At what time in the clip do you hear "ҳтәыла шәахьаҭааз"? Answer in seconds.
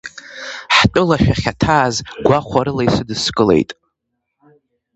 0.75-1.95